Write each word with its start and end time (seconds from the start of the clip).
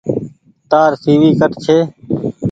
تآر 0.69 0.91
سي 1.03 1.11
وي 1.19 1.29
ڪٺ 1.39 1.51
ڇي۔ 1.63 1.77